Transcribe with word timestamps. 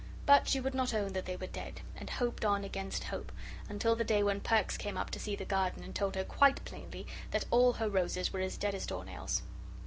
But 0.25 0.47
she 0.47 0.59
would 0.59 0.73
not 0.73 0.95
own 0.95 1.13
that 1.13 1.25
they 1.27 1.35
were 1.35 1.45
dead, 1.45 1.81
and 1.95 2.09
hoped 2.09 2.43
on 2.43 2.63
against 2.63 3.03
hope, 3.03 3.31
until 3.69 3.95
the 3.95 4.03
day 4.03 4.23
when 4.23 4.41
Perks 4.41 4.75
came 4.75 4.97
up 4.97 5.11
to 5.11 5.19
see 5.19 5.35
the 5.35 5.45
garden, 5.45 5.83
and 5.83 5.93
told 5.95 6.15
her 6.15 6.23
quite 6.23 6.65
plainly 6.65 7.05
that 7.29 7.45
all 7.51 7.73
her 7.73 7.87
roses 7.87 8.33
were 8.33 8.39
as 8.39 8.57
dead 8.57 8.73
as 8.73 8.87
doornails. 8.87 9.43